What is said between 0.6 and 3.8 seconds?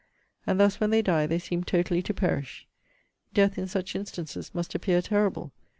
when they die, they seem totally to perish. Death, in